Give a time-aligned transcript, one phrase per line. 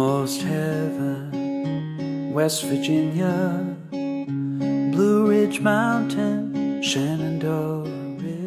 [0.00, 7.86] lost heaven, West Virginia, Blue Ridge Mountain, Shenandoah.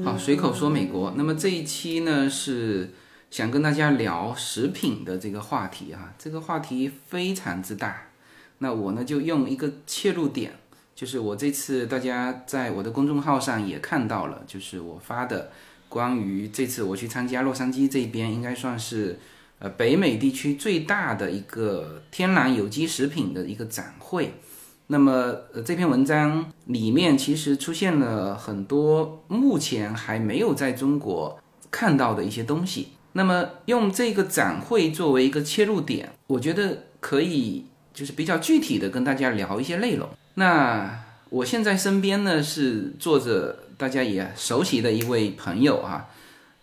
[0.03, 1.13] 好随口说美国。
[1.15, 2.89] 那么这一期呢是
[3.29, 8.07] 想跟大家聊食品的这个话题哈、这个话题非常之大。
[8.57, 10.53] 那我呢就用一个切入点，
[10.95, 15.51] 就是我这次大家在我的公众号上也看到了，就是我发的
[15.87, 19.19] 关于这次我去参加洛杉矶这边，应该算是
[19.63, 24.33] 呃北美地区最大的一个天然有机食品的一个展会。
[24.87, 31.39] 那么，呃，这篇文章里面其实出现了很多目前还没有在中国
[31.71, 32.89] 看到的一些东西。
[33.13, 40.09] 那么，用这个展会作为一个切入点，我觉得可以就是比较具体的跟大家聊一些内容。
[40.33, 40.99] 那
[41.29, 46.09] 我现在身边呢是坐着大家也熟悉的一位朋友啊，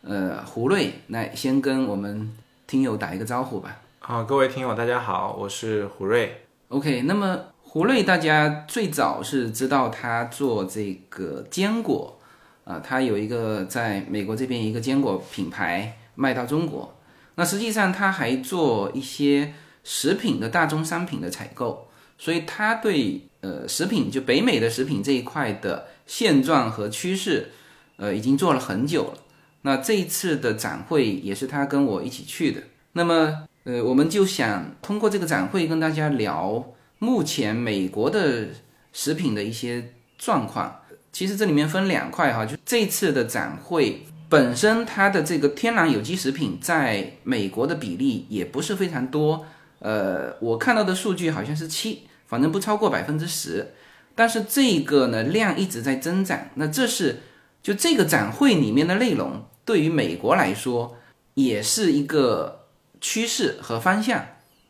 [0.02, 2.30] 呃，胡瑞，来先跟我们
[2.70, 3.80] 听友打一个招呼吧。
[3.98, 6.42] 啊，各位听友，大家好，我是胡瑞。
[6.68, 12.16] OK，那么胡瑞大家最早是知道他做这个坚果，
[12.62, 16.96] 啊、他有一个在美国这边一个坚果品牌卖到中国。
[17.34, 27.50] 那实际上他还做一些食品的大宗商品的采购，所以他对呃食品就北美的食品这一块的现状和趋势，
[27.96, 29.14] 呃已经做了很久了。
[29.62, 32.62] 那这一次的展会也是他跟我一起去的。
[32.92, 38.48] 那么呃，我们就想通过这个展会跟大家聊目前美国的
[38.92, 40.80] 食品的一些状况。
[41.12, 49.44] 其实这里面分两块哈，就这次的展会本身它的这个天然有机食品在美国的比例也不是非常多，
[49.80, 53.72] 呃，我看到的数据好像是七，反正不超过百分之十。
[54.14, 57.20] 但是这个呢量一直在增长，那这是
[57.62, 60.96] 就这个展会里面的内容，对于美国来说
[61.34, 62.66] 也是一个
[63.00, 64.24] 趋势和方向，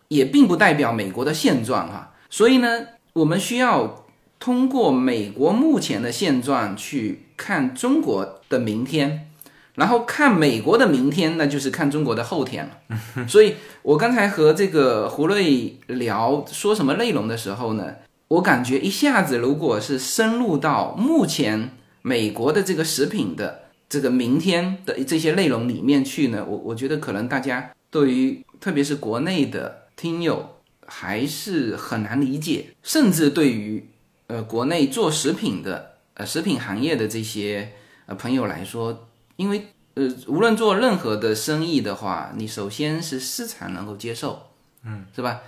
[0.08, 2.14] 也并不代表美国的现状哈。
[2.28, 2.68] 所以呢，
[3.14, 4.04] 我们需要
[4.38, 9.30] 通过美国目前的现状去看中国的明天，
[9.74, 13.26] 然后看美国的明天，那就是看中国的后天了。
[13.28, 17.94] 所以我刚才和这个胡瑞聊说什么内容的时候呢，
[18.28, 21.70] 我感觉一下子如果是深入到目前
[22.02, 30.56] 美国的这个食品的这个明天的这些内容里面去呢，我我觉得可能大家对于特别是国内的听友
[30.86, 33.88] 还是很难理解，甚至对于
[34.28, 37.72] 呃国内做食品的呃食品行业的这些
[38.06, 44.50] 呃朋友来说，因为呃无论做任何的生意的话，你首先是市场能够接受，
[44.84, 45.40] 嗯，是吧？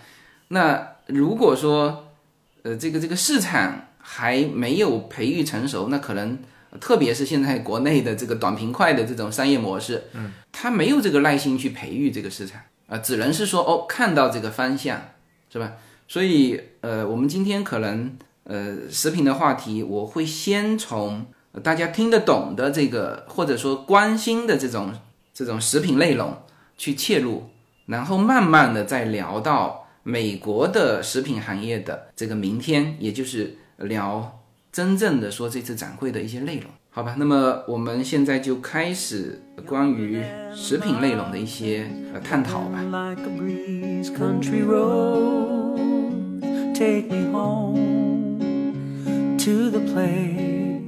[0.48, 2.12] 那如果说
[2.62, 6.38] 呃这个这个市场还没有培育成熟，那可能。
[6.80, 14.98] 特别是现在国内的这个短平快的这种商业模式，嗯，他没有这个耐心去培育这个市场啊、只能是说哦，看到这个方向，
[15.52, 15.74] 是吧？
[16.08, 24.94] 所以呃，我们今天可能呃食品的话题，我会先从呃大家听得懂的这个或者说关心的这种
[25.34, 26.34] 这种食品内容
[26.78, 27.50] 去切入，
[27.84, 34.38] 然后慢慢的再聊到美国的食品行业的这个明天，也就是聊。
[34.72, 37.14] 真正的说这次展会的一些内容，好吧？
[37.18, 40.22] 那么我们现在就开始关于
[40.54, 42.80] 食品内容的一些呃探讨吧。
[42.80, 46.40] Like a breeze, country road,
[46.74, 48.38] take me home
[49.36, 50.80] to the place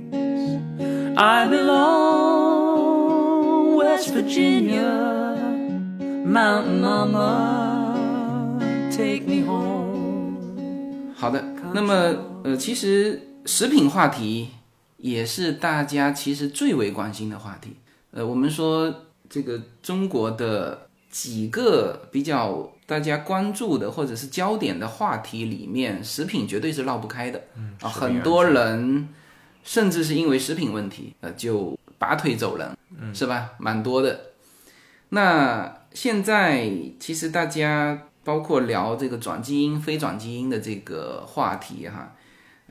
[1.15, 2.55] I belong.
[3.77, 5.37] West Virginia,
[6.25, 7.95] mountain mama,
[8.91, 11.13] take me home.
[11.15, 11.45] 好的，
[11.75, 14.51] 那么呃，其实食品话题
[14.99, 17.75] 也是大家其实最为关心的话题。
[18.11, 27.43] 呃，我们说这个中国的几个比较大家关注的或者是焦点的话题里面，食品绝对是绕不开的。
[27.57, 29.09] 嗯啊，很多人
[29.63, 33.53] 甚至是因为食品问题，呃，就拔腿走人，嗯，是吧？
[33.57, 34.21] 蛮多的。
[35.09, 36.71] 那现在
[37.01, 42.15] 其实大家包括聊这个转基因、非转基因的这个话题哈，呃，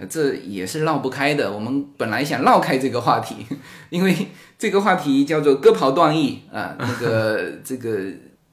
[0.09, 1.51] 这也是绕不开的。
[1.51, 3.45] 我们本来想绕开这个话题，
[3.89, 4.15] 因为
[4.57, 7.99] 这个话题叫做割袍断义啊，那个 这个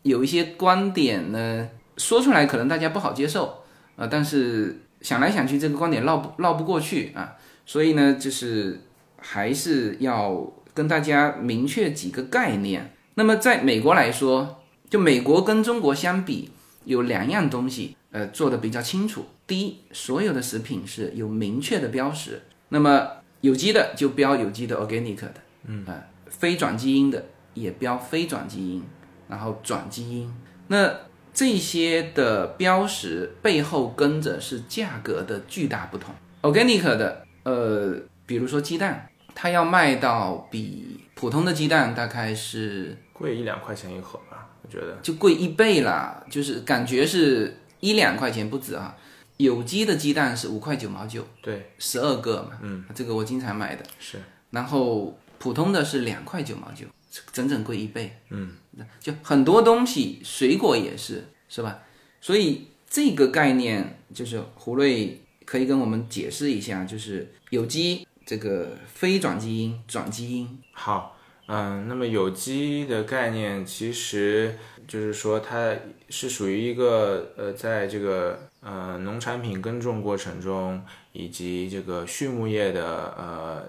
[0.03, 3.63] 有一些观点呢说出来可能大家不好接受
[3.97, 7.35] 啊，但是想来想去这个观点绕不绕不过去啊，
[7.65, 8.81] 所以呢，就是
[9.19, 12.93] 还是要跟大家明确几个概念。
[13.15, 16.51] 那么在美国来说，就美国跟中国相比，
[16.85, 19.27] 有两样东西，呃，做的比较清楚。
[19.51, 23.11] 第一，所有的食品是有明确的标识，那么
[23.41, 27.21] 有机的就标有机的 organic 的，嗯，啊、非转基因的
[27.55, 28.85] 也标非转基因，
[29.29, 30.33] 然后转基因。
[30.69, 30.95] 那
[31.35, 36.15] 这些的标识背后跟着是价格的巨大不同。
[36.43, 44.97] organic 的，呃，比如说鸡蛋，它要卖到比普通的鸡蛋大概是贵一两块钱一盒吧，我觉得。
[45.03, 48.97] 就贵一倍啦，就是感觉是一两块钱不止啊。
[49.41, 53.83] 有机的鸡蛋是五块九毛九，对，十二个嘛，嗯，这个我经常买的。
[53.99, 54.19] 是，
[54.51, 56.85] 然后普通的是两块九毛九，
[57.33, 58.19] 整整贵一倍。
[58.29, 58.53] 嗯，
[59.01, 61.79] 就很多东西，水果也是，是吧？
[62.21, 70.59] 所以这个概念就是胡瑞可以跟我们解释一下，就是有机这个非转基因、转基因。
[70.73, 71.17] 好，
[71.47, 74.55] 嗯，那么有机的概念其实
[74.87, 75.75] 就是说它
[76.11, 83.63] 是属于一个呃，在这个呃农产品耕种过程中，以及这个畜牧业的呃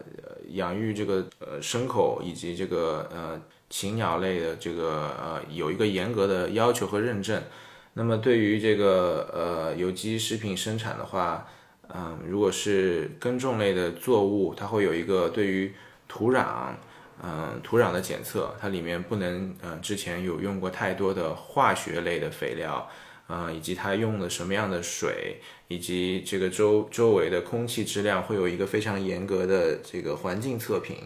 [0.50, 7.42] 养育这个呃牲口以及这个呃禽鸟类的这个呃有一个严格的要求和认证。
[7.94, 11.46] 那么对于这个呃有机食品生产的话，
[11.94, 15.74] 嗯，如果是耕种类的作物，它会有一个对于
[16.08, 16.70] 土壤，
[17.22, 22.90] 嗯，土壤的检测，它里面不能，嗯，之前有用过太多的化学类的肥料，
[23.34, 25.40] 嗯，以及它用的什么样的水，
[25.70, 30.98] 以及这个周周围的空气质量，会有一个非常严格的这个环境测评。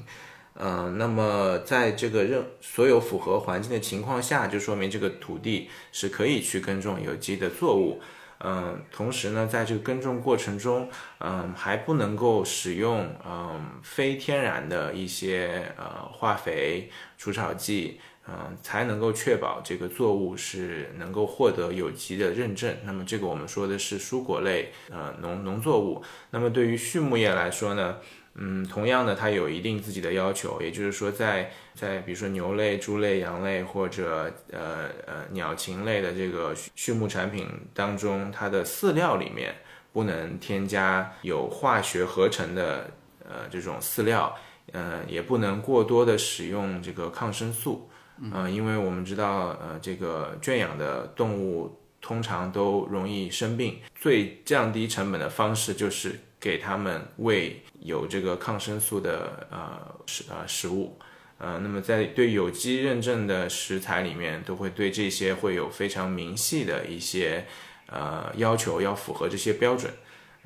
[0.56, 8.02] 嗯，那么在这个任所有符合环境的情况下，就说明这个土地是可以去耕种有机的作物。
[8.40, 10.90] 嗯，同时呢，在这个耕种过程中，
[11.20, 22.76] 嗯，还不能够使用嗯非天然的一些呃化肥、除草剂，嗯，才能够确保这个作物是能够获得有机的认证。
[22.84, 26.04] 那么这个我们说的是蔬果类呃农农作物。
[26.32, 27.98] 那么对于畜牧业来说呢？
[28.38, 39.56] 嗯，同样的，它有一定自己的要求，也就是说，在在比如说牛类、猪类、羊类或者呃呃鸟禽类的这个畜牧产品当中，它的饲料里面
[39.94, 42.92] 不能添加有化学合成的
[43.24, 44.36] 呃这种饲料，
[44.74, 47.90] 呃也不能过多的使用这个抗生素，
[48.22, 57.62] 嗯，因为我们知道呃这个圈养的动物通常都容易生病，最降低成本的方式就是给它们喂。
[57.82, 60.98] 有这个抗生素的呃食呃食物，
[61.38, 67.46] 呃，那么在对有机认证的食材里面，都会对这些会有非常明细的一些
[67.86, 69.94] 呃要求，要符合这些标准。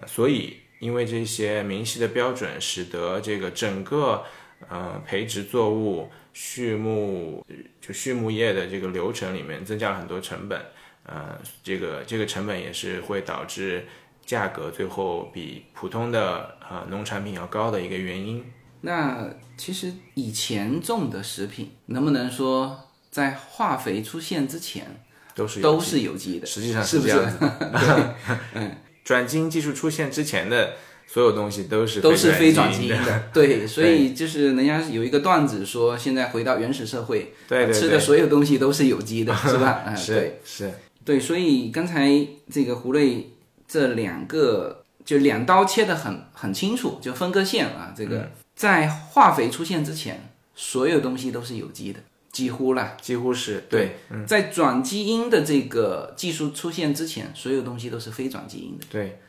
[0.06, 4.26] 所以，因为这些明细的标准，使得这个整个
[4.68, 7.46] 呃培植作物、畜牧
[7.80, 10.60] 就畜牧业的这个流程里面增加了很多成本。
[11.04, 13.86] 呃，这个这个成本也是会导致。
[14.26, 18.46] 价格最后比普通的呃农产品要高的一个原因。
[18.82, 19.28] 那
[19.58, 22.80] 其实以前种的食品，能不能说
[23.10, 24.86] 在化肥出现之前
[25.34, 26.46] 都是都是有机的？
[26.46, 27.40] 实际上是这样子。
[28.54, 30.76] 嗯，转基因技术出现之前的
[31.12, 33.24] 所有东西都是都是非转基因的。
[33.34, 39.84] 对， 所以就是人家有一个段子说，现在回到原始社会，对对吃的所有东西都是有机的， 是吧？
[39.88, 40.72] 嗯，是是，
[41.04, 42.10] 对，所以刚才
[42.52, 43.32] 这个胡瑞。
[43.72, 47.94] 这两个就两刀切的很很清楚，就分割线啊。
[47.96, 52.00] 这个在化肥出现之前，所有东西都是有机的，
[52.32, 53.98] 几乎了，几乎是对。
[54.26, 58.86] 在转基因的这个技术出现之前，所有东西都是非转基因的。
[58.90, 59.20] 对，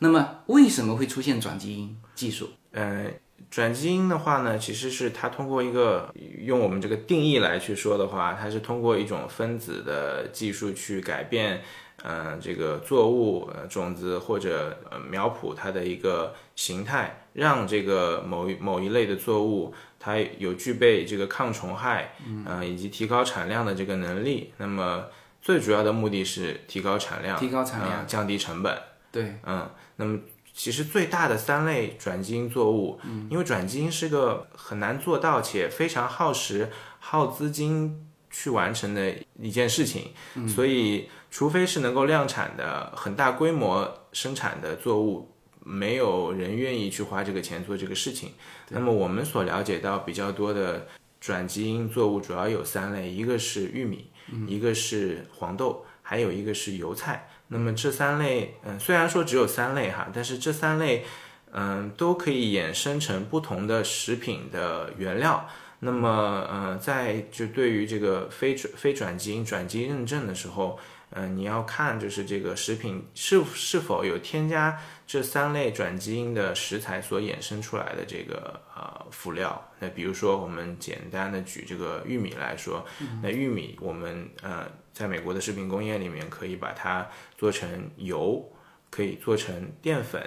[0.00, 2.50] 那么为什么会出现转基因技术？
[2.72, 3.06] 呃，
[3.50, 11.62] 转基因的话呢，其实是它通过一个用我们这个定义来去说的话，它是通过一种分子的技术去改变。
[12.02, 24.54] 嗯，这个作物、呃、种子或者呃苗圃它的一个形态，让这个某一某一类的作物它有具备这个抗虫害，嗯，以及提高产量的这个能力。
[24.56, 25.04] 那么
[25.42, 28.74] 最主要的目的是提高产量，提高产量，降低成本。
[29.10, 30.18] 对，嗯，那么
[30.52, 33.00] 其实最大的三类转基因作物，
[33.30, 40.12] 因为转基因是个很难做到且非常耗时、耗资金去完成的一件事情，
[40.48, 41.08] 所以。
[41.32, 48.32] 除非是能够量产的很大规模生产的作物，没有人愿意去花这个钱做这个事情。
[48.70, 50.88] 那么我们所了解到比较多的
[51.20, 54.10] 转基因作物主要有三类，一个是玉米，
[54.48, 57.29] 一个是黄豆，还有一个是油菜。
[57.52, 61.04] 那么这三类，嗯，虽然说只有三类哈，但是这三类，
[61.52, 65.48] 嗯，都可以衍生成不同的食品的原料。
[65.80, 70.78] 那么，呃，在就对于这个非转非转基因转基因认证的时候，
[71.10, 74.78] 嗯、你要看就是这个食品是是否有添加
[75.10, 79.60] 这三类转基因的食材所衍生出来的这个呃辅料。
[79.80, 82.86] 那比如说，我们简单的举这个玉米来说，
[83.20, 87.04] 那玉米我们呃在美国的食品工业里面可以把它
[87.36, 88.48] 做成油，
[88.88, 90.24] 可以做成淀粉，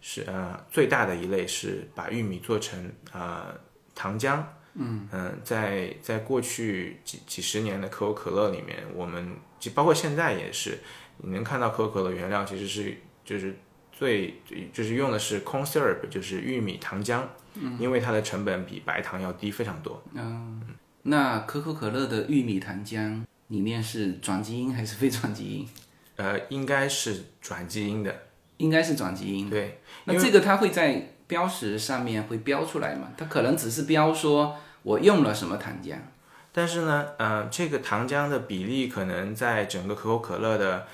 [0.00, 3.54] 是呃最大的一类是把玉米做成呃
[3.94, 4.42] 糖浆。
[4.74, 5.06] 嗯
[5.44, 10.78] 在在过去几几十年的可口可乐里面，我们就包括现在也是，
[11.18, 13.54] 你能看到可口可乐原料其实是就是
[14.02, 14.34] 最
[14.72, 17.22] 就是用的是 corn syrup，就是玉米糖浆，
[17.78, 20.02] 因为它的成本比白糖要低非常多。
[20.14, 20.60] 嗯
[21.04, 25.68] 那可口可乐的玉米糖浆里面是转基因还是非转基因？
[26.16, 28.12] 呃，应该是转基因的，
[28.56, 29.48] 应该是转基因。
[29.48, 33.12] 对，那这个它会在标识上面会标出来吗？
[33.16, 35.94] 它可能只是标说我用了什么糖浆。
[36.52, 40.86] 但是呢，呃，这个糖浆的比例可能在整个可口可乐的，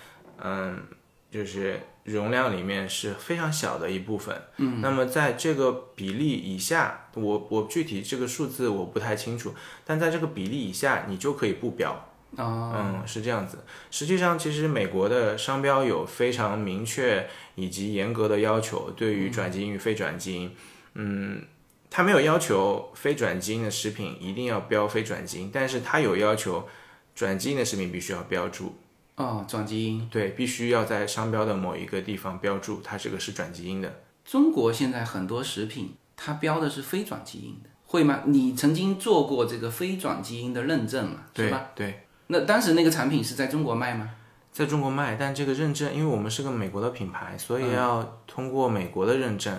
[0.44, 0.82] 嗯、
[1.30, 4.40] 就是容量里面是非常小的一部分。
[4.56, 12.04] 嗯，那么在这个比例以下，我我具体这个数字我不太清楚，但在这个比例以下，你就可以不标。
[12.36, 13.58] 哦，嗯，是这样子。
[13.90, 20.54] 实际上，其实美国的商标有非常明确以及严格的要求，对于转基因与非转基因，
[20.92, 21.42] 嗯，
[21.88, 26.68] 它没有要求非转基因的食品一定要标非转基因，但是它有要求
[27.14, 28.76] 转基因的食品必须要标注，
[29.18, 30.08] 哦，转基因。
[30.08, 34.00] 对，必须要在商标的某一个地方标注它这个是转基因的。
[34.24, 38.22] 中国现在很多食品它标的是非转基因的，会吗？
[38.26, 41.24] 你曾经做过这个非转基因的认证嘛？
[41.34, 41.70] 对吧？
[41.74, 44.10] 对，那当时那个产品是在中国卖吗？
[44.52, 49.58] 在中国卖，但这个认证，因为我们是个美国的品牌，所以要通过美国的认证。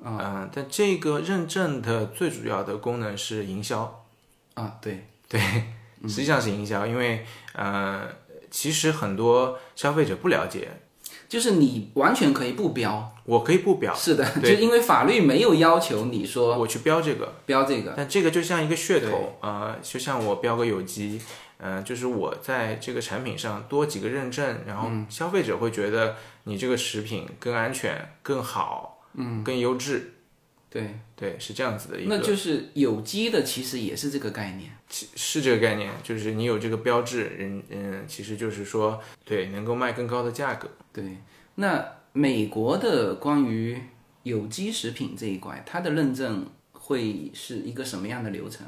[0.00, 4.04] 嗯、但这个认证的最主要的功能是营销，
[4.54, 5.04] 啊，对，
[6.02, 8.08] 实际上是营销，因为呃，
[8.50, 10.68] 其实很多消费者不了解，
[11.28, 13.14] 就是你完全可以不标。
[13.24, 17.92] 我可以不标，是的，就因为法律没有要求你说我去标这个，标这个。
[17.94, 21.20] 但这个就像一个噱头，呃，就像我标个有机，
[21.58, 30.14] 呃，就是我在这个产品上多几个认证，然后消费者会觉得你这个食品更安全、更好，嗯，更优质，
[30.70, 34.70] 对，对，是这样子的一个，那就是有机的，其实也是这个概念。
[34.90, 40.68] 是这个概念，就是你有这个标志，人嗯，其实就是说，对，能够卖更高的价格。
[40.92, 41.04] 对，
[41.56, 43.78] 那美国的关于
[44.22, 48.66] 有机食品这一块，它的认证会是一个什么样的流程？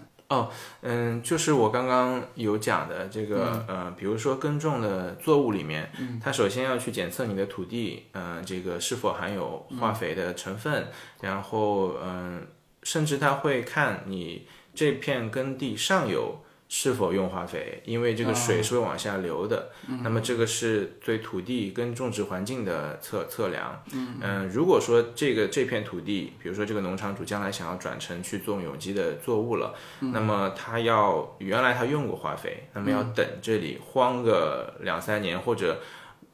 [0.82, 5.90] 嗯，就是我刚刚有讲的这个，呃，比如说耕种的作物里面，
[6.22, 10.86] 它首先要去检测你的土地，呃，这个是否含有化肥的成分，
[11.20, 12.46] 然后，嗯、
[12.84, 16.40] 甚至它会看你这片耕地上游
[16.72, 19.70] 是否用化肥，因为这个水是会往下流的。
[20.04, 23.82] 那么这个是对土地跟种植环境的测测量。
[23.92, 35.80] 嗯、如果说这个这片土地，比如说这个农场主将来想要转成去种有机的作物了，那么他要原来他用过化肥，那么要等这里荒个两三年，或者，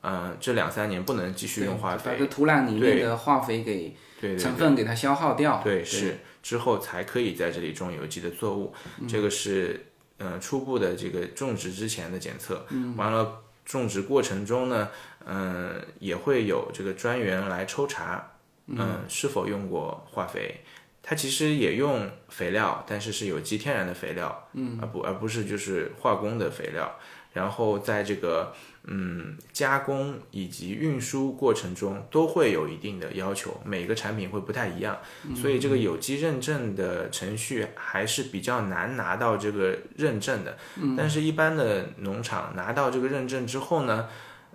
[0.03, 5.63] 嗯、这两三年不能继续用化肥，把这土壤里面的化肥给对对成分给它消耗掉。
[5.65, 6.19] 对，是。
[6.43, 8.73] 之后才可以在这里种有机的作物，
[9.09, 9.85] 这个是
[10.19, 12.67] 呃初步的这个种植之前的检测。
[12.97, 14.89] 完了，种植过程中呢，
[15.25, 18.33] 嗯、也会有这个专员来抽查，
[18.67, 20.61] 嗯、是否用过化肥。
[21.03, 26.99] 它其实也用肥料，但是是有机天然的肥料，嗯，而不而不是就是化工的肥料。
[27.33, 28.53] 然后在这个
[28.87, 34.97] 嗯加工以及运输过程中都会有一定的要求，每个产品会不太一样，
[35.35, 40.57] 所以这个有机认证的程序还是比较难拿到这个认证的。
[40.97, 44.09] 但是，一般的农场拿到这个认证之后呢，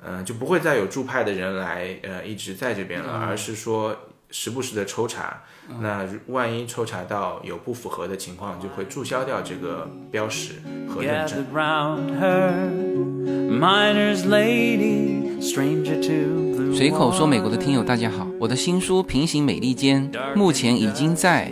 [0.03, 3.95] 嗯、就不会再有驻派的人来呃一直在这边了，而是说
[4.31, 5.43] 时不时的抽查。
[5.79, 10.55] 那万一抽查到有不符合的情况，就会注销掉这个标识
[10.89, 11.45] 和认证。
[11.45, 12.51] Gathered round her,
[13.49, 21.51] miner's lady, stranger to the 随口说美国的听友大家好，我的新书《平行美利坚》目前已经在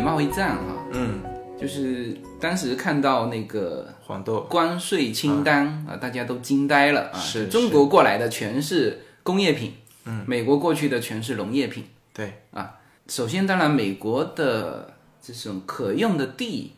[0.00, 1.20] 贸易战哈，嗯，
[1.60, 7.18] 就是当时看到那个黄豆，关税清单啊，大家都惊呆了啊！
[7.18, 11.84] 是中国过来的全是工业品，嗯，美国过去的全是农业品。
[12.12, 12.78] 对啊，
[13.08, 16.74] 首先，当然美国的这种可用的地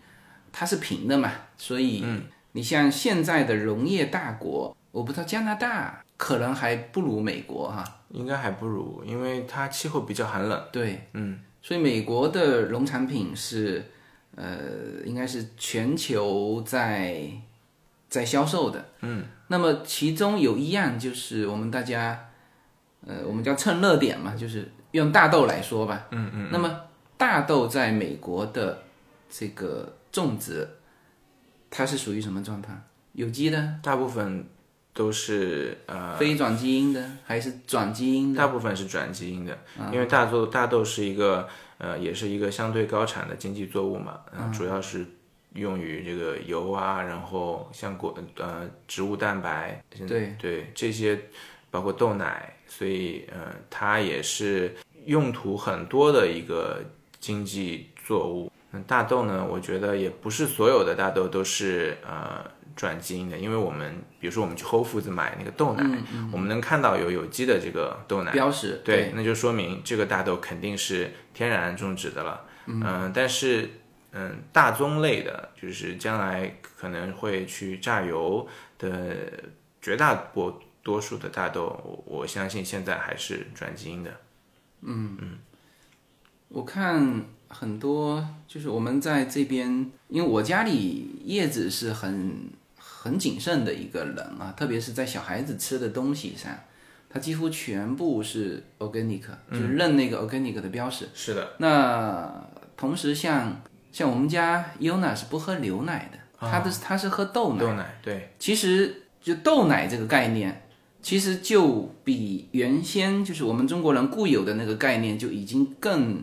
[0.50, 2.04] 它是平的嘛，所以
[2.52, 7.84] 你像现在的农业大国，我不知道加拿大可能还不如美国哈。
[8.10, 10.58] 应该还不如，因为它气候比较寒冷。
[10.72, 13.84] 对，嗯，所以美国的农产品是，
[14.34, 14.58] 呃，
[15.04, 17.30] 应该是全球在
[18.08, 18.88] 在销售的。
[19.00, 22.28] 嗯，那么其中有一样就是我们大家，
[23.06, 26.06] 呃，我们叫蹭热点嘛，就是用大豆来说吧。
[26.10, 26.48] 嗯嗯。
[26.50, 26.80] 那么
[27.16, 28.82] 大豆在美国的
[29.28, 30.66] 这个种植，
[31.68, 32.72] 它是属于什么状态？
[33.12, 34.46] 有机的、大部分
[34.98, 38.38] 都是呃，非转基因的，还是转基因的？
[38.40, 39.56] 大部分是转基因的，
[39.92, 45.06] 因为大豆大豆是一个呃，也是一个相对高产的经济作物嘛，呃主要是
[45.54, 51.16] 用于这个油啊，然后像果呃植物蛋白，对对这些，
[51.70, 54.74] 包括豆奶，所以呃，它也是
[55.04, 56.82] 用途很多的一个
[57.20, 58.50] 经济作物。
[58.72, 62.44] 那大豆呢，我觉得也不是所有的大豆都是呃
[62.78, 65.84] 转基因的，因为我们比如说我们去 Whole Foods 买那个豆奶，
[66.30, 72.44] 我们能看到有有机的这个豆奶，标识对，那就说明这个大豆肯定是天然种植的了。
[72.66, 73.68] 嗯、但是
[74.12, 78.46] 嗯，大宗类的，就是将来可能会去榨油
[78.78, 79.16] 的
[79.82, 84.10] 绝大多多数的大豆，我我相信现在还是转基因的。
[84.82, 85.38] 嗯嗯
[86.48, 92.50] 我看很多就是我们在这边，因为我家里叶子是很
[93.00, 96.52] 很谨慎的一个人啊，特别是在小孩子吃的东西上，
[97.08, 101.08] 他几乎全部是 organic，就是认那个 organic 的标识。
[101.14, 102.28] 是的，那
[102.76, 103.62] 同时像
[103.92, 107.60] 像我们家 Yona 是不喝牛奶的，他的他是喝豆奶。
[107.60, 110.68] 豆奶对，其实就豆奶这个概念，
[111.00, 116.22] 其实就比原先就是我们中国人固有的那个概念就已经更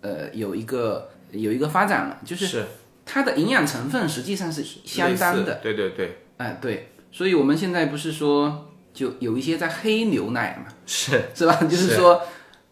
[0.00, 2.66] 呃有一个有一个发展了，就是是
[3.04, 5.54] 它的营养成分实际上是相当的。
[5.62, 11.54] 对对对，哎、对，所以我们现在不是说就有一些在黑牛奶嘛， 是是吧？
[11.68, 12.20] 就是说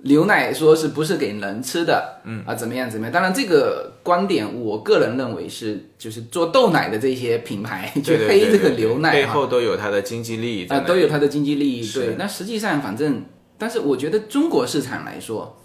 [0.04, 3.12] 牛奶说是不是给人吃的，嗯啊怎么样怎么样？
[3.12, 11.86] 当然这个观点，我个人认为是就是做豆奶的这些品牌 去黑这个牛奶哈背后都有它的经济利益啊、都有它的经济利益。
[11.92, 13.24] 对，那实际上反正，
[13.58, 15.56] 但是我觉得中国市场来说，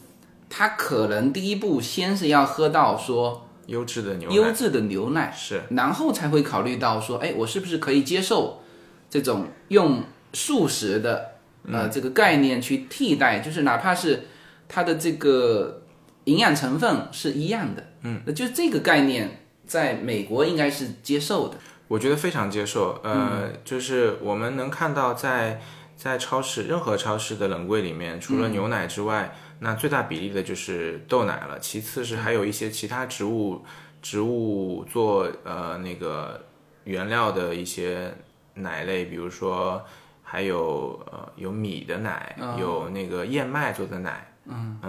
[0.49, 4.35] 它可能第一步先是要喝到说优质的牛奶。
[4.35, 5.61] 优质的牛奶，是。
[5.69, 8.61] 然后才会考虑到说，哎，我是不是可以接受
[9.09, 10.03] 这种用
[10.33, 11.35] 素食的
[11.71, 14.23] 呃这个概念去替代，就是哪怕是
[14.67, 15.83] 它的这个
[16.25, 21.55] 营养成分是一样的，嗯，那就这个概念在美国应该是接受的，
[21.87, 22.99] 我觉得非常接受。
[23.03, 25.61] 呃，就是我们能看到在
[25.95, 31.59] 在超市任何超市的冷柜里面，除了牛奶之外，那最大比例的就是豆奶了。
[31.59, 33.63] 其次是还有一些其他植物
[34.01, 36.45] 植物做呃那个
[36.83, 38.13] 原料的一些
[38.53, 39.83] 奶类，比如说
[40.23, 44.33] 还有呃有米的奶，有那个燕麦做的奶。
[44.49, 44.79] 嗯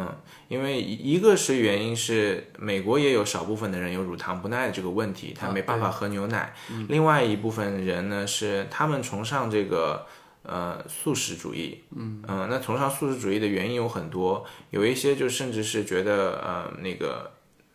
[0.47, 6.55] 因为一一个是原因是美国也有少部分的人有乳糖不耐这个问题，他没办法喝牛奶。
[6.89, 10.07] 另外一部分人呢是他们崇尚这个
[10.49, 17.31] 呃素食主义，嗯那崇尚素食主义的原因有很多，有一些就甚至是觉得呃那个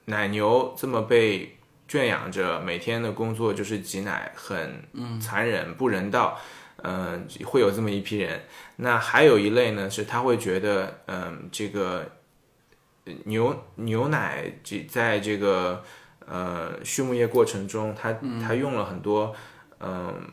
[0.05, 1.57] 奶牛这么被
[1.87, 4.83] 圈养着，每天的工作就是挤奶，很
[5.21, 6.37] 残忍不人道。
[6.85, 8.41] 嗯、会有这么一批人。
[8.75, 12.05] 那还有一类呢，是他会觉得，嗯、这个
[13.05, 15.81] 呃牛牛奶这在这个
[16.27, 19.33] 呃畜牧业过程中，它它用了很多
[19.79, 20.29] 嗯、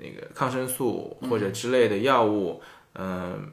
[0.00, 2.60] 那个抗生素或者之类的药物，
[2.94, 3.52] 嗯、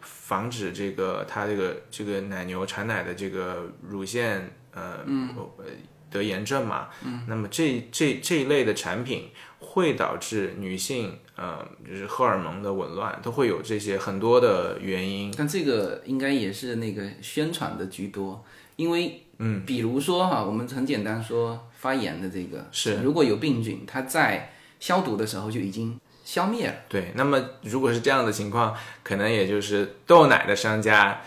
[0.00, 5.64] 防止这个它这个这个奶牛产奶的这个乳腺呃、呃
[6.10, 6.88] 得炎症嘛，
[7.26, 15.30] 那么这这这一类的产品会导致女性呃就是荷尔蒙的紊乱，都会有这些很多的原因。
[15.36, 18.42] 但这个应该也是那个宣传的居多，
[18.76, 23.02] 因为嗯，比如说哈，我们很简单说发炎的这个是。
[23.02, 26.74] 如果有病菌，它在消毒的时候就已经消灭了。
[26.88, 31.20] 对，那么如果是这样的情况，可能也就是豆奶的商家。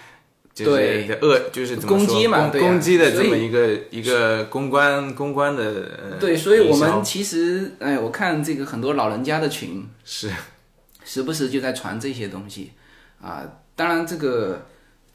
[0.53, 10.29] 就是恶，就是攻击嘛对啊攻击的这么一个一个公关公关的呃对，所以我们其实哎，我看这个很多老人家的群，是
[11.05, 12.73] 时不时就在传这些东西
[13.21, 13.41] 啊。
[13.77, 14.65] 当然，这个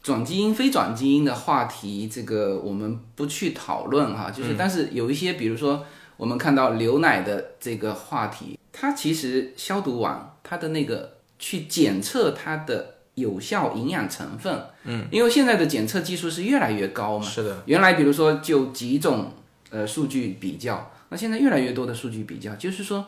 [0.01, 5.85] 转基因、非转基因的话题，这个我们不去讨论哈，就是、但是有一些，比如说
[6.17, 19.31] 我们看到牛奶的这个话题，它其实消毒完，它的那个去检测它的有效营养成分，嗯，因为现在的检测技术是越来越高嘛，是的，原来比如说就几种
[19.69, 23.05] 呃数据比较，那现在越来越多的数据比较，就是说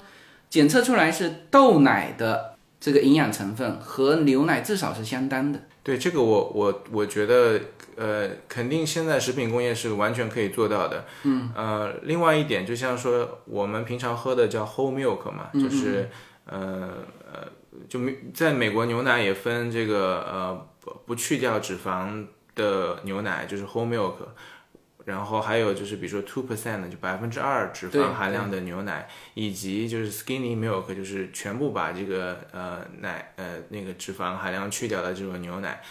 [0.49, 5.59] 检测出来是豆奶的这个营养成分和牛奶至少是相当的。
[5.83, 7.59] 对这个我我我觉得
[7.95, 11.05] 呃，肯定现在食品工业是完全可以做到的。
[11.23, 16.09] 嗯，呃，另外一点就像说我们平常喝的叫 whole milk 嘛，就是
[16.45, 16.89] 呃
[17.31, 17.47] 呃，
[17.87, 24.15] 就没在美国牛奶也分这个呃不不去掉脂肪的牛奶，就是 whole milk。
[25.05, 35.81] 然后还有就是，比如说 two percent 就百分之二脂肪含量的牛奶，以及就是 skinny milk，就是全部把这个呃奶呃那个脂肪含量去掉的这种牛奶。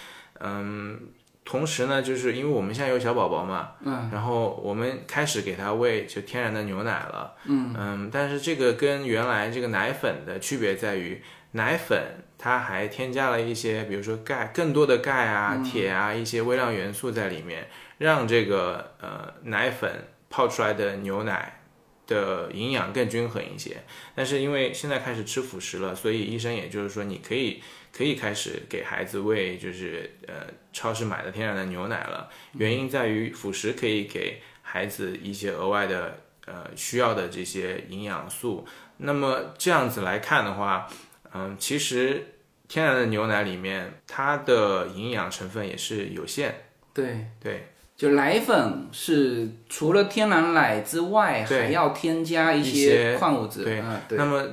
[0.41, 1.01] 嗯，
[1.45, 8.09] 同时呢，就是因为我们现在有小宝宝嘛，嗯，然后我们开始给他喂就天然的牛奶了，嗯。
[8.13, 11.21] 但是这个跟原来这个奶粉的区别在于，
[11.53, 11.99] 奶粉
[12.37, 17.67] 它还添加了一些，比如说钙，更多的钙啊、铁啊一些微量元素在里面，
[17.99, 21.61] 让这个呃奶粉泡出来的牛奶
[22.07, 23.77] 的营养更均衡一些。
[24.15, 32.31] 但是因为现在开始吃辅食了，所以医生也就是说你可以可以开始给孩子喂就是呃超市买的天然的牛奶了。
[32.53, 38.67] 原因在于辅食可以给孩子一些额外的呃需要的这些营养素。
[38.99, 40.89] 那么这样子来看的话，
[41.33, 42.35] 嗯，其实
[42.67, 46.65] 天然的牛奶里面它的营养成分也是有限。
[46.93, 53.65] 对，对，就奶粉是除了天然奶之外，还要添加一一些矿物质。
[53.65, 53.81] 对。
[53.81, 54.17] 嗯对。
[54.17, 54.47] 那么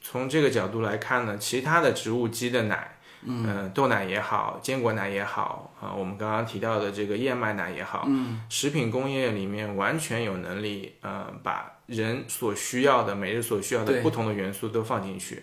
[0.00, 15.42] 从这个角度来看呢，其他的植物基的奶，嗯、豆奶也好，坚果奶也好，啊、我们刚刚提到的这个燕麦奶也好，嗯，食品工业里面完全有能力，呃，把人所需要的每日所需要的不同的元素都放进去。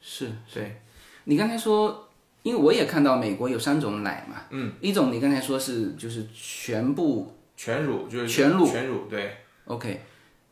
[0.00, 0.30] 是。
[0.52, 0.80] 对，
[1.24, 2.03] 你刚才说，
[2.44, 10.02] 因为我也看到美国有三种奶嘛，嗯，一种你刚才说是就是全部全乳就是全乳全乳对，OK，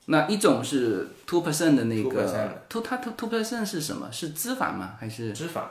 [0.06, 4.10] 那一种是 two percent 的那个 two 它 two two percent 是什么？
[4.10, 4.94] 是脂肪吗？
[4.98, 5.64] 还是脂肪，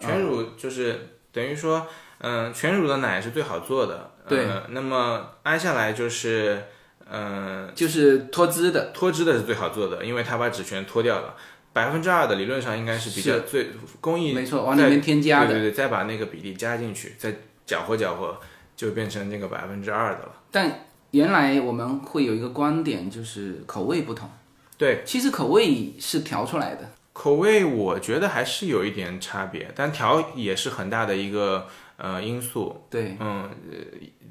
[0.00, 1.86] 全乳就是等于说，
[2.18, 4.10] 嗯、全乳的奶是最好做的。
[4.26, 6.64] 对呃那么挨下来就是，
[7.08, 8.90] 嗯、就是脱脂的？
[8.92, 11.36] 脱脂的是最好做的，因为它把脂全脱掉了。
[11.74, 13.68] 百分之二的理论上应该是比较最
[14.00, 15.48] 工艺，没错，往里面添加的。
[15.48, 17.34] 对对对，再把那个比例加进去，再
[17.66, 18.38] 搅和搅和，
[18.74, 20.32] 就变成这个百分之二的了。
[20.50, 24.30] 但原来我们会有一个观点，就是口味不同。
[24.78, 26.90] 对，其实口味是调出来的。
[27.12, 32.84] 口味我觉得还是有一点差别，但调也是很大的一个呃因素。
[32.90, 33.76] 对，嗯，呃，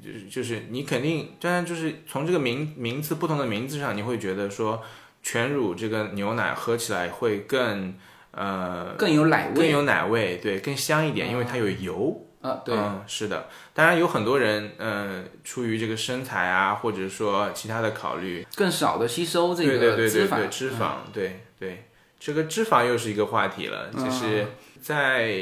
[0.02, 4.82] 就是就是你肯定，当然就是从这个名名字不同的名字上，你会觉得说
[5.24, 7.92] 全乳这个牛奶喝起来会更
[8.30, 9.54] 呃更有奶味。
[9.54, 12.20] 更有奶味，对，更香一点，因为它有油。
[12.42, 13.48] 啊，对，嗯，是的。
[13.72, 20.36] 当然有很多人，呃，出于这个身材啊，或者说其他的考虑，更少的吸收这对对对个脂肪。
[20.36, 21.84] 对对，脂肪，对对，
[22.20, 23.88] 这个脂肪又是一个话题了。
[23.96, 24.46] 就是
[24.82, 25.32] 在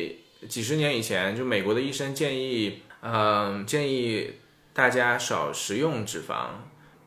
[0.49, 4.35] 几十年以前，就美国的医生建议，嗯、建议
[4.73, 6.51] 大家少食用脂肪，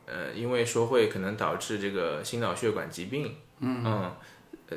[0.06, 3.34] 呃，因为说会可能导致这个心脑血管疾病。
[3.60, 4.16] 嗯呃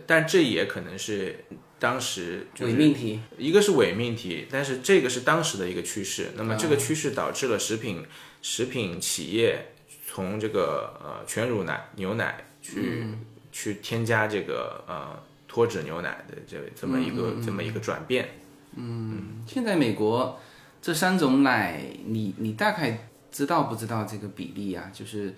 [0.05, 1.43] 但这也可能是
[1.79, 3.19] 当时就是伪命题。
[3.39, 6.27] 一个是伪命题，但是这个是当时的一个趋势。
[6.35, 8.05] 那么这个趋势导致了食品
[8.43, 9.73] 食品企业
[10.05, 13.03] 从这个呃全乳奶牛奶去、
[13.51, 18.29] 去添加这个呃脱脂牛奶的这这么一个、这么一个转变。
[18.75, 20.39] 嗯现在美国
[20.83, 24.89] 这三种奶，你你大概知道不知道这个比例啊？
[24.93, 25.33] 就是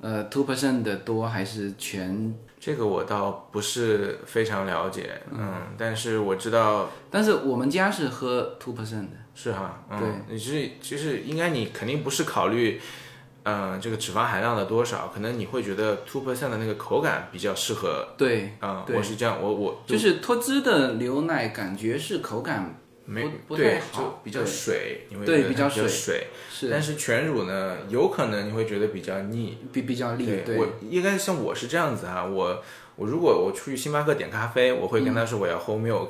[0.00, 2.34] 呃 two percent 的多还是全？
[2.58, 9.16] 这个我倒不是非常了解，嗯，但是我知道但是我们家是喝 two percent 的。
[9.34, 12.80] 是哈，嗯，对，你是其实应该你肯定不是考虑，
[13.42, 22.74] 嗯、这个脂肪含量的多少，可能你会觉得 two percent 的那个口感比较适合，对，嗯，对我是这样，我我就是脱脂的牛奶，感觉是口感
[23.06, 26.26] 没不不太对，好就比较水，你会对觉得比较水
[26.70, 30.26] 但是全乳呢，有可能你会觉得比较腻，比比较腻。
[30.44, 32.62] 对，我应该像我是这样子哈，我
[32.96, 36.08] 我如果我出去星巴克点咖啡，我会跟他说我要 whole milk。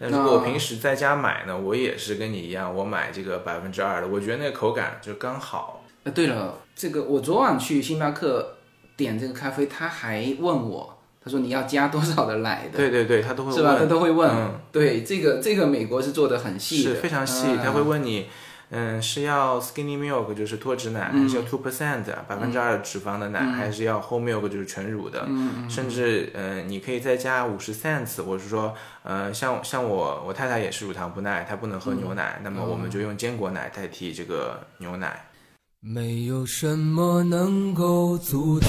[0.00, 5.84] 但如果我平时在家买呢，我也是跟你一样，我买这个百分之二的，我觉得那个口感就刚好。
[6.02, 8.56] 呃，对了，这个我昨晚去星巴克
[8.96, 10.93] 点这个咖啡，他还问我，
[11.24, 13.76] 他说你要加多少的奶的，对对对，他都会问，是吧？
[13.78, 14.30] 他都会问。
[14.30, 18.26] 嗯对，这个这个美国是做的很细的，是非常细，嗯他会问你，
[18.68, 25.26] 嗯，是要 skinny milk 就是脱脂奶，还是要 two percent 百分之二脂肪的奶，还是要 whole milk 就是全乳的？
[25.68, 35.24] 甚至呃，你可以再加五十 cents，我是说，呃，像像我我太太也是乳糖不耐，她不能喝牛奶，那么我们就用坚果奶代替这个牛奶。
[35.80, 38.68] 没有什么能够阻挡。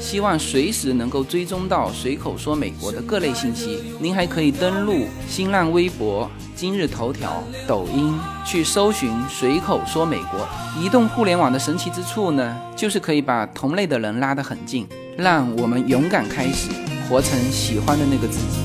[0.00, 8.14] 希望随时能够追踪到随口说美国的各类信息，您还可以登录新浪微博、今日头条、抖音
[8.46, 10.48] 去搜寻“随口说美国”。
[10.80, 16.70] 移动互联网的神奇之处呢，就是可以把同类的人拉得很近，让我们勇敢开始，
[17.08, 18.58] 活成喜欢的那个自己。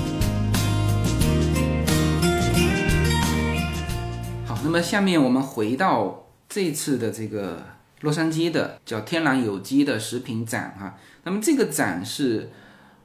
[4.45, 7.63] 好，那么下面我们回到这次的这个
[8.03, 10.97] 洛杉矶的叫天然有机的食品展哈。
[11.23, 12.49] 那么这个展是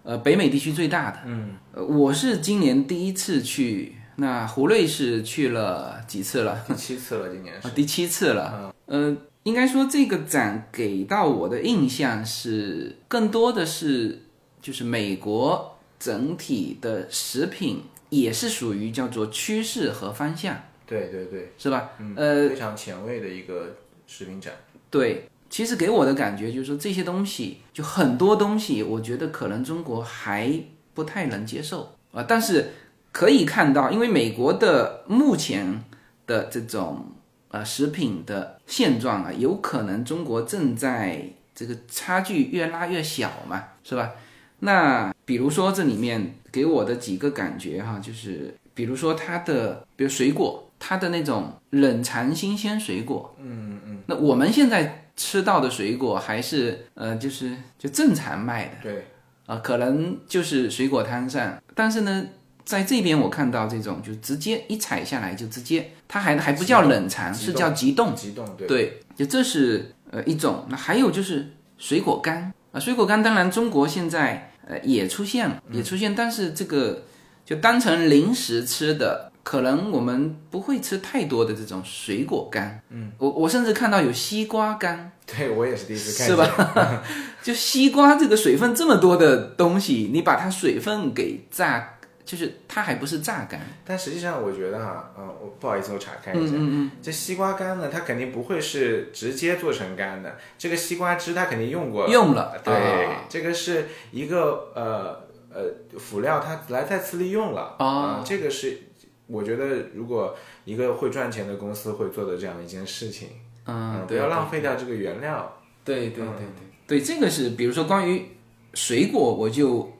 [0.02, 6.64] 呃北美地区最大的，嗯，呃我是今年第一次去，那胡瑞是去了几次了？
[6.66, 8.74] 第七次了，今年是啊，第七次了。
[8.86, 14.22] 呃，应该说这个展给到我的印象是更多的是
[14.60, 20.56] 就是美国整体的食品也是属于叫做趋势和方向，
[20.86, 21.90] 对对对，是吧？
[22.00, 24.52] 嗯，呃，非常前卫的一个食品展。
[24.90, 30.52] 对，其实给我的感觉就是说这些东西，就很多东西，我觉得可能中国还
[30.94, 32.24] 不太能接受啊。
[32.26, 32.70] 但是
[33.12, 35.84] 可以看到，因为美国的目前
[36.26, 37.12] 的这种
[37.48, 44.12] 呃食品的现状啊，有可能中国正在这个差距越拉越小嘛，是吧？
[44.60, 58.74] 那比如说这里面给我的几个感觉哈，就是比如说它的，比如水果，它的那种冷藏新鲜水果，嗯嗯，那我们现在吃到的水果还是呃，就是就正常卖的。
[58.82, 59.06] 对，
[59.46, 62.24] 啊、可能就是水果摊上，但是呢，
[62.64, 70.66] 在这边我看到这种就直接一采下来就直接，它还还不叫冷藏，是叫急冻，急冻，对，对，就这是呃一种。
[70.68, 72.52] 那还有就是水果干。
[72.70, 77.02] 啊，水果干当然中国现在呃也出现了，也出现，但是这个
[77.46, 82.82] 就当成零食吃的，可能我们不会吃太多的这种水果干。
[82.90, 87.02] 嗯，我我甚至看到有西瓜干，对我也是第一次看是见，吧？
[87.42, 91.94] 就西瓜这个水分这么多的东西，你把它水分给榨，
[92.26, 93.58] 就是它还不是榨干。
[93.86, 102.06] 但实际上我觉得哈，嗯、我不好意思，我查看一下，嗯嗯这西瓜干呢，它肯定不会是直接做成干的，这个西瓜汁它肯定用过。
[102.06, 102.74] 嗯，用了，对，
[103.06, 103.24] 啊。
[103.30, 105.18] 这个是一个呃
[105.54, 105.62] 呃
[105.98, 107.76] 辅料，它来再次利用了。
[107.78, 107.86] 哦。
[107.86, 108.82] 啊、这个是
[109.28, 113.28] 我觉得如果一个会赚钱的公司会做的这样一件事情，
[113.66, 115.54] 嗯，不要浪费掉这个原料。
[115.84, 118.26] 对对对对对，这个是比如说关于
[118.74, 119.90] 水果，我就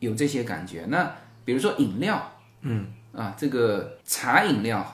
[0.00, 0.84] 有这些感觉。
[0.88, 4.84] 那比如说饮料，嗯啊，这个茶饮料，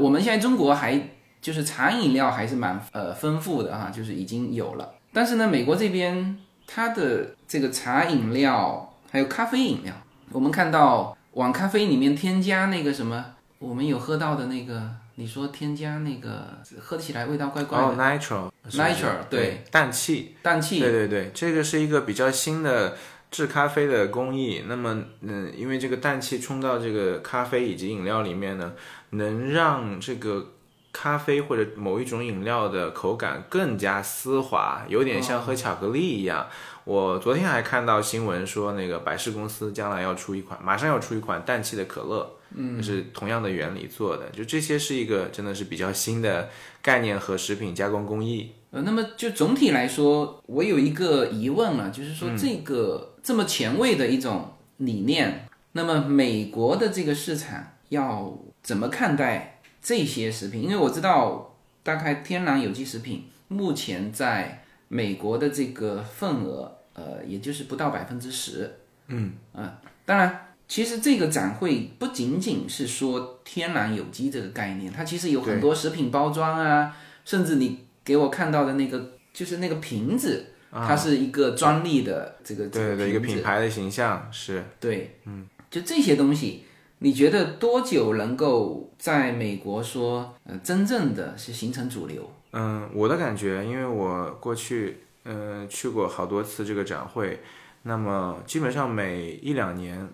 [0.00, 1.00] 我们现在中国还
[1.40, 4.94] 就是茶饮料还是蛮呃丰富的哈，就是已经有了。
[5.12, 9.94] 但是呢，美国这边它的这个茶饮料还有咖啡饮料，
[10.32, 13.24] 我们看到往咖啡里面添加那个什么，
[13.60, 16.46] 我们有喝到的那个，你说添加那个
[16.80, 22.96] 喝起来味道怪怪的、哦，nitro，nitro，对氮气，氮气，对对对，这个是一个比较新的
[23.30, 24.64] 制咖啡的工艺。
[24.66, 28.72] 那么，嗯，因为这个氮气冲到这个咖啡以及饮料里面呢，
[29.10, 30.52] 能让这个
[30.90, 36.46] 咖啡或者某一种饮料的口感更加丝滑，有点像喝巧克力一样。
[36.84, 44.28] 我昨天还看到新闻说，那个百事公司将来要出一款，马上要出一款氮气的可乐，嗯，是同样的原理做的。
[44.30, 46.48] 就这些是一个真的是比较新的
[46.82, 48.52] 概念和食品加工工艺。
[48.70, 60.62] 呃，那么就总体来说，我有一个疑问了，就是说这个这么前卫的一种理念，那么美国的这个市场要怎么看待这些食品？
[60.62, 68.76] 因为我知道，大概天然有机食品目前在美国的这个份额，呃，也就是不到百分之十。
[69.08, 84.62] 嗯啊当然，其实这个展会不仅仅是说天然有机这个概念，它其实有很多食品包装啊，甚至你给我看到的那个就是那个瓶子，它是一个专利的这个这对对，一个品牌的形象是。
[84.78, 86.62] 对，嗯，就这些东西，
[87.00, 92.30] 你觉得多久能够在美国说，呃，真正的是形成主流？
[92.52, 97.40] 嗯，我的感觉，因为我过去嗯、去过好多次这个展会，
[97.82, 100.08] 那么基本上每一两年，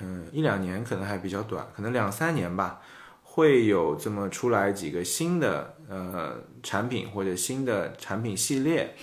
[0.00, 2.80] 嗯、一两年可能还比较短，可能两三年吧，
[3.22, 8.94] 会有这么出来几个新的呃产品或者新的产品系列。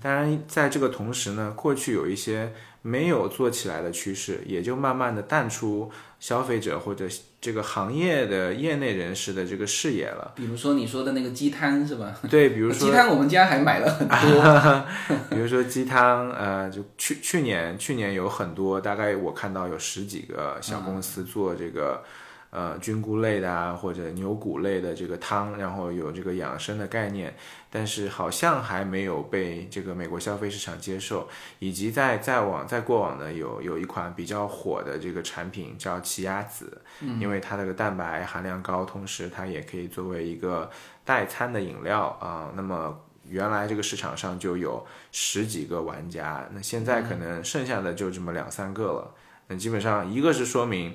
[0.00, 2.52] 当然，在这个同时呢，过去有一些
[2.86, 7.06] 没有做起来的趋势，也就慢慢的淡出消费者或者
[7.40, 10.32] 这个行业的业内人士的这个视野了。
[10.36, 12.14] 比如说你说的那个鸡汤是吧？
[12.28, 14.84] 对，比如说鸡汤我们家还买了很多。
[15.34, 22.04] 比如说鸡汤，呃，就去去年去年有很多，大概我看到有十几个小公司做这个，
[22.54, 27.34] 呃，菌菇类的啊，或者牛骨类的这个汤，然后有这个养生的概念，
[27.68, 36.80] 但是好像还没有被这个美国消费市场接受，以及在在往在过往呢，有有一款比较火的这个产品叫奇亚籽，
[37.20, 40.70] 因为它这个蛋白含量高，同时它也可以作为一个
[41.04, 43.00] 代餐的饮料啊、那么。
[43.26, 49.14] 原来这个市场上就有十几个玩家，那现在可能剩下的就这么两三个了。
[49.48, 50.94] 那基本上一个是说明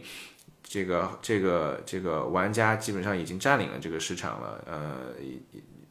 [0.70, 5.16] 这个这个这个玩家基本上已经占领了这个市场了，呃，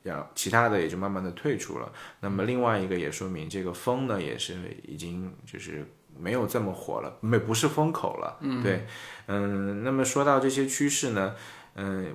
[0.04, 1.92] 然后其他的也就慢慢的退出了。
[2.20, 4.54] 那么另外一个也说明这个风呢也是
[4.86, 5.84] 已经就是
[6.16, 8.38] 没有这么火了，没不是风口了。
[8.40, 8.86] 嗯，对，
[9.26, 11.34] 嗯，那么说到这些趋势呢，
[11.74, 12.14] 嗯。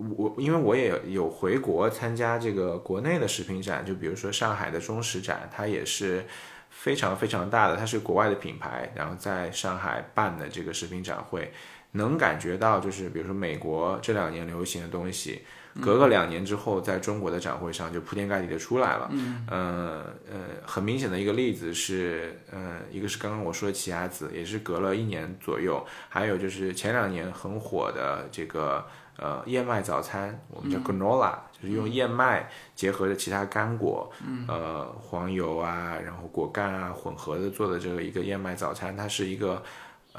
[0.00, 6.24] 我因为我也有回国参加这个国内的食品展，就比如说上海的中食展，它也是
[6.70, 11.52] 非常非常大的，它是国外的品牌，然后在上海办的这个食品展会，
[11.92, 15.42] 能感觉到就是比如说美国这两年流行的东西，
[15.80, 19.08] 隔个两年之后，在中国的展会上就铺天盖地的出来了。
[19.12, 28.84] 嗯，呃呃，很明显的一个例子是，呃，一个是刚刚我说的奇亚籽，也是隔了一年左右，还有就是前两年很火的这个。
[29.20, 34.08] 呃，燕麦早餐，我们叫 granola，、就是用燕麦结合着其他干果，
[34.46, 39.60] 呃，黄油啊，然后果干啊混合的做的这个一个燕麦早餐，它是一个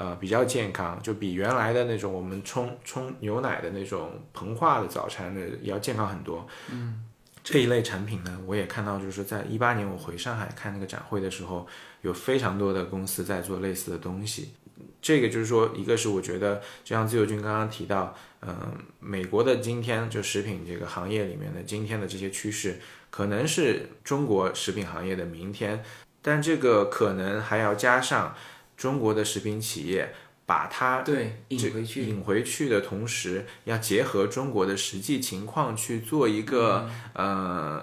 [0.00, 6.48] 呃比较健康，就比原来的那种我们冲冲牛奶的那种膨化的早餐的要健康很多。
[6.72, 7.04] 嗯，
[7.44, 11.66] 这一类产品呢，我也看到，就是在一八年我回上海看那个展会的时候，
[12.00, 14.54] 有非常多的公司在做类似的东西。
[15.02, 18.54] 这个就是说，一个是我觉得，就像自由军刚刚提到，嗯、
[18.98, 25.82] 美国的今天就食品这个行业里面的今天的这些趋势，可能是中国食品行业的明天，
[26.22, 28.34] 但这个可能还要加上
[28.80, 30.10] 中国的食品企业
[30.46, 32.08] 把它对，引回去。
[32.08, 37.82] 引回去的同时，要结合中国的实际情况去做一个、呃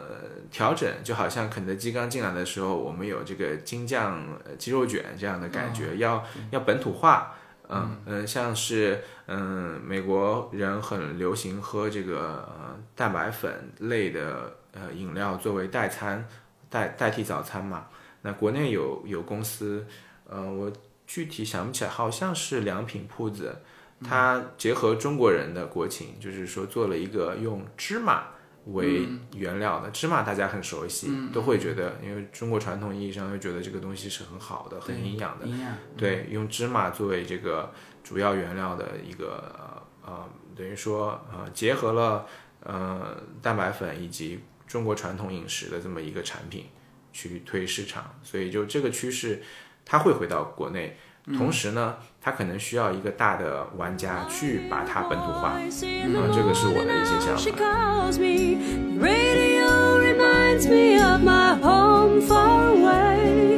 [0.49, 7.36] 调整，就好像肯德基刚进来的时候，我们有这个京酱呃鸡肉卷这样的感觉，要要本土化。
[7.69, 16.25] 嗯嗯，像是嗯美国人很流行喝这个呃蛋白粉类的呃饮料作为代餐
[16.69, 17.88] 代代替早餐嘛。
[18.23, 19.86] 那国内有有公司，
[20.29, 20.71] 呃，我
[21.08, 23.56] 具体想不起来，好像是良品铺子，
[24.04, 28.28] 它结合中国人的国情，就是说做了一个用芝麻
[28.65, 35.74] 为原料的，芝麻大家很熟悉，都会觉得，因为中国传统意义上会觉得这个东西是很好的、很营养的，营养。
[35.96, 37.72] 对，用芝麻作为这个
[38.04, 42.28] 主要原料的一个呃呃，等于说呃结合了
[42.60, 46.65] 呃蛋白粉以及中国传统饮食的这么一个产品
[47.13, 49.41] 去推市场，所以就这个趋势
[49.89, 50.97] 它会回到国内，
[51.38, 57.58] 同时呢，他可能需要一个大的玩家去把它本土化，啊、这个是我的一些想 She 法。
[57.58, 58.58] calls me.
[59.00, 63.58] Radio reminds me of my home far away.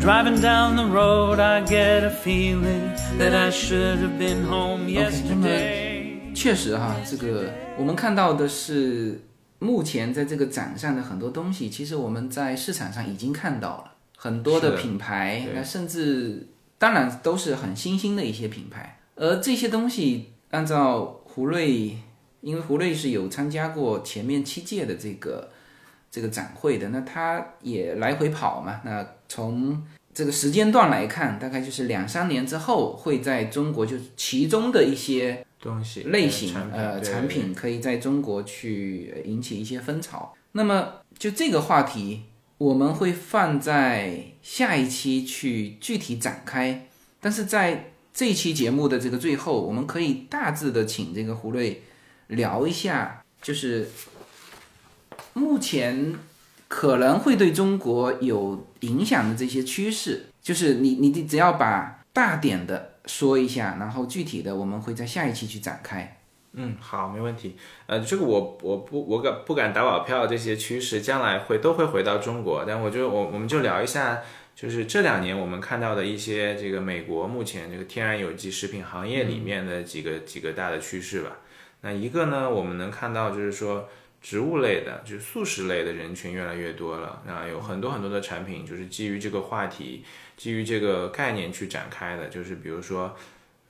[0.00, 6.34] Driving down the road, I get a feeling that I should have been home yesterday.
[6.34, 9.22] 确实哈，这个我们看到的是
[9.58, 13.93] 目前在这个展上的很多东西，其实我们在市场上已经看到了
[14.24, 16.48] 很多的品牌，那甚至
[16.78, 18.98] 当然都是很新兴的一些品牌。
[19.16, 21.98] 而这些东西，按照胡瑞，
[22.40, 25.50] 因为胡瑞是有参加过前面七届的这个
[26.10, 28.80] 这个展会的，那他也来回跑嘛。
[28.82, 40.34] 那从这个时间段来看，大概就是两三年之后，会在中国就其中的一些东西类型产品呃产品可以在中国去呃引起一些风潮。
[40.52, 42.22] 那么就这个话题，
[42.58, 46.88] 我们会放在下一期去具体展开。
[47.20, 51.82] 但是在这期节目的这个最后，我们可以大致的请这个胡瑞
[52.28, 53.90] 聊一下，就是
[55.32, 56.14] 目前
[56.68, 66.18] 可能会对中国有影响的这些趋势，就是你你只要把大点的说一下，然后具体的我们会在下一期去展开。
[66.56, 67.56] 嗯，好，没问题。
[67.86, 72.64] 呃，这个我我不我敢不敢打保票，这些趋势将来会都会回到中国。
[72.64, 74.22] 但我就我我们就聊一下，
[74.54, 81.38] 就是这两年我们看到的一些这个美国目前这个天然有机食品行业里面的几个、几个大的趋势吧。
[81.80, 83.88] 那一个呢，我们能看到就是说
[84.22, 87.20] 植物类的，就是素食类的人群越来越多了。
[87.26, 90.04] 那有很多很多的产品就是基于这个话题，
[90.36, 93.16] 基于这个概念去展开的，就是比如说。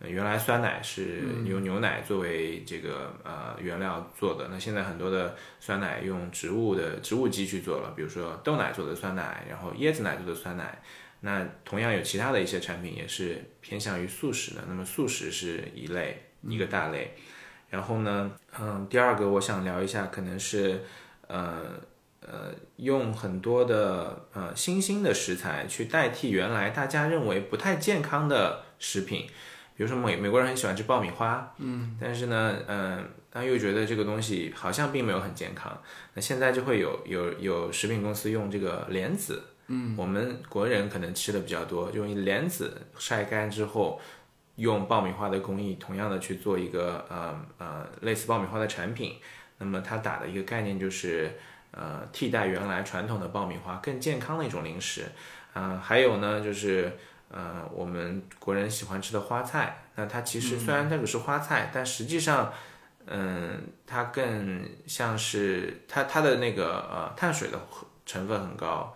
[0.05, 10.83] 呃原来酸奶是由牛奶作为这个呃原料做的，那现在很多的酸奶用植物的植物基去做了，比如说豆奶做的酸奶，然后椰子奶做的酸奶。
[11.21, 17.15] 那同样有其他的一些产品也是偏向于素食的，那么素食是一类一个大类。
[17.71, 18.31] 然后呢，
[18.61, 20.85] 嗯，第二个我想聊一下，可能是
[21.27, 21.63] 呃
[22.21, 29.27] 呃用很多的呃新兴的食材去代替原来大家认为不太健康的食品。
[29.77, 35.77] 比如说美美国人很喜欢吃爆米花，嗯，但是呢，嗯，但又觉得这个东西好像并没有很健康，
[36.15, 44.01] 那现在就会有有有食品公司用这个莲子，嗯，我们国人可能吃的比较多，用莲子晒干之后，
[44.55, 49.17] 用爆米花的工艺同样的去做一个呃呃类似爆米花的产品，
[49.59, 51.33] 那么它打的一个概念就是
[51.73, 55.07] 呃替代原来传统的爆米花更健康的一种零食，
[55.53, 56.93] 啊、还有呢就是。
[57.37, 62.53] 呃，我们国人喜欢吃的花菜，那它其实虽然那个是花菜，但实际上，
[63.07, 67.59] 嗯，它更像是它它的那个呃碳水的
[68.07, 68.95] 成分很高，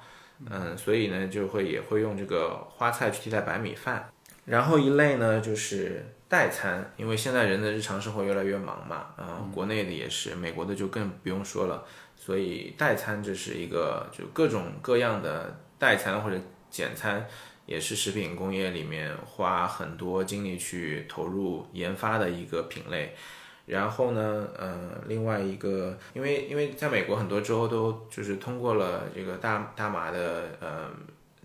[0.49, 4.09] 嗯，所以呢就会也会用这个花菜去替代白米饭。
[4.45, 11.85] 然后一类呢就是代餐，因为现在人的日常生活越来越忙嘛，啊、国内的也是，美国的就更不用说了，
[12.15, 17.27] 所以代餐这是一个就各种各样的代餐或者简餐。
[17.69, 23.15] 也是食品工业里面花很多精力去投入研发的一个品类。
[23.67, 30.89] 然后呢，呃，另外一个，因为因为在美国很多州都就是通过了这个大大麻的呃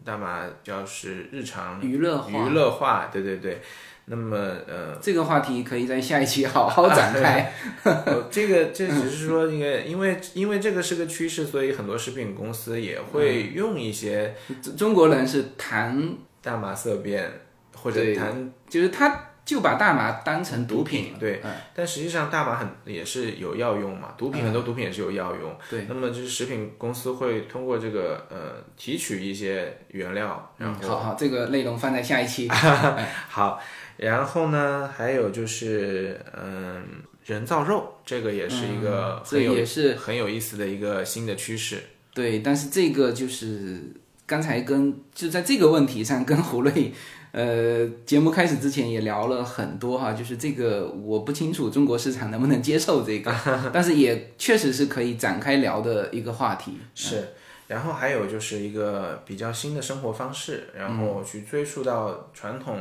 [0.05, 3.61] 大麻叫是日常娱乐化娱乐化，对对对。
[4.06, 4.38] 那么
[4.68, 7.54] 呃，这个话题可以在下一期好好展开。
[7.84, 14.36] 呃这个这只是说那个，因为因为这个是个趋势，所以很多食品公司也会用一些
[14.78, 17.32] 中国人是谈，大麻色变
[17.76, 21.51] 或者谈就是他就把大麻当成毒品了，对嗯。
[21.76, 25.54] 但实际上大麻很也是有药用嘛，毒品很多毒品也是有药用。
[25.70, 32.47] 对，那么就是食品公司会通过这个呃提取一些原料，然后、好好，这个内容放在下一期。
[33.28, 33.60] 好，
[34.04, 36.84] 然后呢还有就是嗯
[37.26, 41.82] 人造肉，这个也是一个这很有、也是很有意思的一个新的趋势。
[42.14, 43.80] 对，但是这个就是
[44.26, 46.93] 刚才跟就在这个问题上跟胡瑞，
[47.32, 53.34] 呃，节目开始之前也聊了很多哈，就是这个我不清楚中国市场能不能接受这个，
[53.74, 56.78] 但是也确实是可以展开聊的一个话题。
[56.93, 57.30] 是，
[57.68, 62.78] 然后还有就是一个比较新的生活方式，然后去追溯到传统，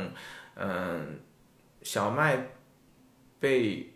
[0.55, 1.19] 嗯、
[1.81, 2.47] 小麦
[3.39, 3.89] 被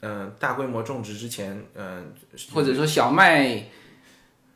[0.00, 2.12] 嗯、大规模种植之前，嗯、
[2.52, 3.64] 或者说小麦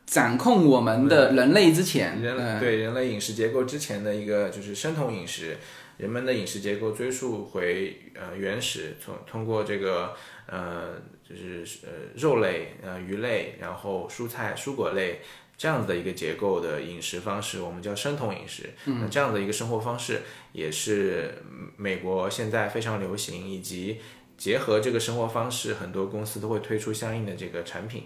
[0.04, 2.58] 掌控我们的人类之前，人嗯。
[2.58, 5.56] 对人类饮食结构之前的一个就是生酮饮食，
[5.98, 10.16] 人们的饮食结构追溯回呃原始，从通过这个
[10.46, 10.94] 呃
[11.28, 15.20] 就是呃肉类呃鱼类，然后蔬菜蔬果类
[15.58, 18.74] 这样子的一个结构的饮食方式，我们叫生酮饮食。
[18.84, 23.98] 嗯，那这样的一个生活方式也是嗯美国现在非常流行，以及
[24.36, 28.04] 结合这个生活方式，很多公司都会推出相应的这个产品。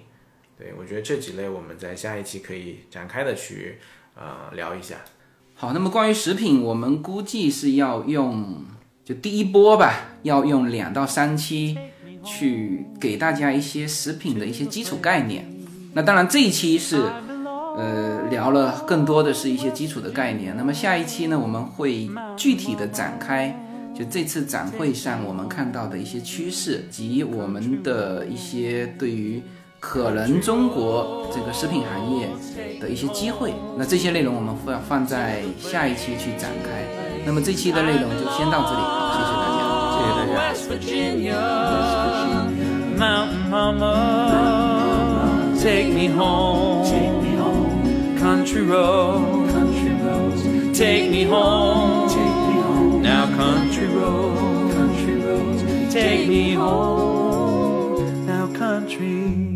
[0.57, 3.79] 对，我觉得这几类我们在下一期可以展开的去
[4.15, 4.97] 呃聊一下。
[5.55, 8.65] 好，那么关于食品，我们估计是要用
[9.05, 11.77] 就第一波吧，要用两到三期
[12.25, 15.51] 去给大家一些食品的一些基础概念。
[15.95, 17.03] 那当然这一期是
[17.77, 20.57] 呃聊了更多的是一些基础的概念。
[20.57, 23.55] 那么下一期呢，我们会具体的展开。
[23.93, 29.43] 就这次展会上我们看到的一些趋势及我们的一些对于
[29.79, 32.29] 可能中国这个食品行业
[32.81, 36.85] 的一些机会，那这些内容我们会放在下一期去展开。
[37.27, 38.81] 那么这期的内容就先到这里，
[39.13, 39.59] 谢谢大家。
[39.93, 40.31] 谢谢大家。
[40.33, 41.41] West Virginia,
[42.97, 43.95] Mountain Mama,
[45.61, 46.87] take me home,
[48.31, 50.79] country roads, country roads.
[50.79, 52.09] Take, me home.
[52.09, 53.03] take me home.
[53.03, 55.93] Now country roads, country roads.
[55.93, 58.27] Take me home.
[58.27, 59.50] Now country.